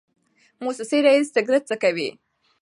[0.63, 2.09] موسسې رییس سګرټ څکوي.